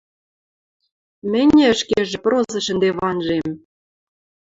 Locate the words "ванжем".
2.97-3.47